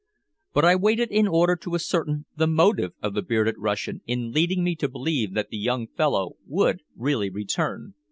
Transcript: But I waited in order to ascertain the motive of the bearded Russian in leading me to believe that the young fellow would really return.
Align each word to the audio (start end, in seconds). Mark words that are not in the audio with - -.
But 0.53 0.65
I 0.65 0.75
waited 0.75 1.11
in 1.11 1.27
order 1.27 1.55
to 1.57 1.75
ascertain 1.75 2.25
the 2.35 2.47
motive 2.47 2.93
of 3.03 3.13
the 3.13 3.21
bearded 3.21 3.53
Russian 3.59 4.01
in 4.07 4.31
leading 4.31 4.63
me 4.63 4.75
to 4.77 4.89
believe 4.89 5.35
that 5.35 5.49
the 5.51 5.57
young 5.59 5.85
fellow 5.89 6.37
would 6.47 6.81
really 6.95 7.29
return. 7.29 7.93